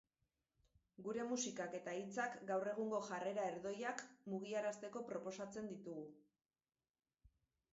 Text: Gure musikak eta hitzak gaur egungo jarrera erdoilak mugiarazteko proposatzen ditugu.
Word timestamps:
Gure 1.07 1.25
musikak 1.31 1.75
eta 1.79 1.91
hitzak 1.97 2.39
gaur 2.51 2.69
egungo 2.71 3.01
jarrera 3.09 3.43
erdoilak 3.51 4.01
mugiarazteko 4.33 5.05
proposatzen 5.11 5.69
ditugu. 5.75 6.07